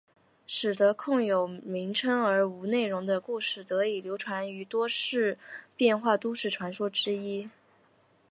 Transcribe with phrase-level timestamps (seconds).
[0.47, 5.37] 使得空有名称而无内容的故事得以流传于世多年
[5.77, 7.51] 变成都市传说之一。